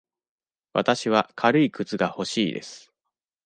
[0.73, 2.91] わたしは軽い靴が欲しいです。